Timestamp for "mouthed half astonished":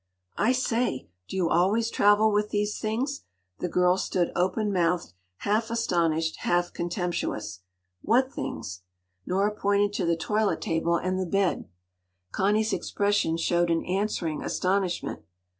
4.73-6.37